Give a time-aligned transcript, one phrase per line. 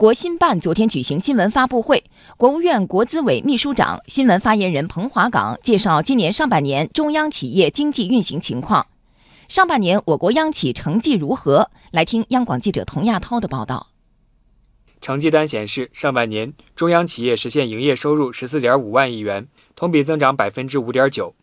[0.00, 2.02] 国新办昨天举行新闻发布会，
[2.38, 8.86] 国务院国资委秘书长、新闻发言人彭华岗介绍今年上半年中央企业经济运行情况。
[9.46, 11.70] 上半年我国央企成绩如何？
[11.92, 13.88] 来听央广记者童亚涛的报道。
[15.02, 21.34] 成绩单显示，上半年中央企业实现营业收入十四点五万亿元，同比增长百分之五点九，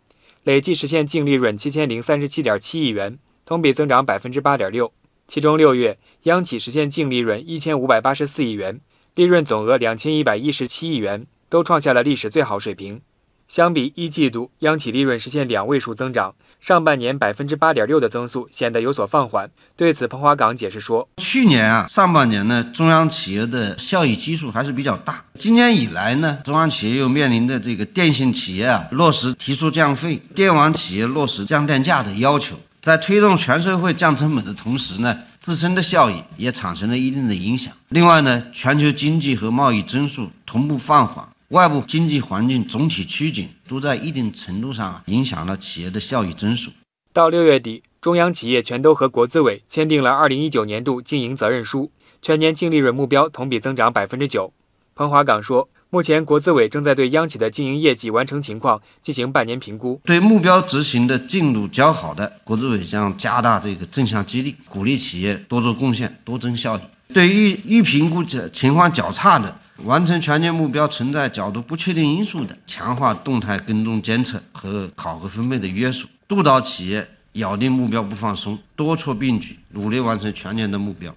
[0.41, 4.91] 累计实现净利润七千零三十七点七亿元，同比增长百分之八点六。
[5.27, 8.79] 其中，六月央企实现净利润一千五百八十四亿元，
[9.13, 13.01] 利润总额两千一百一十七亿元，都创下了历史最好水平。
[13.49, 19.49] 相比一季度，央企利润实现两位数增长，上半年百分之八点六的增速显得有所放缓。
[19.75, 25.23] 对此，彭华岗解释说：“去年啊，上半年呢，中央企业的效益基数还是比较大。
[25.35, 37.73] 今年以来呢，中央企业又面临着这个电信企业啊落实提速降费，电网企业落实降电价的要求。”在推动全社会降成本的同时呢，自身的效益也产生了一定的影响。
[37.89, 46.71] 另外呢，全球经济和贸易增速同步放缓，外部经济环境总体趋紧，都在一定程度上影响了企业的效益增速。
[47.11, 54.53] 到六月底，中央企业全都和国资委签订了二零一九年度经营责任书，全年净利润目标同比增长百分之九。
[54.95, 55.67] 彭华岗说。
[55.89, 60.01] 目前，国资委正在对央企的经营业绩完成情况进行半年评估。
[60.03, 66.81] 对目标执行的进度较好的，国资委将加大这个正向激励，鼓励企业多做贡献、多增效益；
[67.13, 68.21] 对预预评估
[68.51, 81.15] 情况较差的，完成全年目标存在较多不确定因素的，强化动态跟踪监测和考核分配的约束，督导企业咬定目标不放松，多措并举，努力完成全年的目标。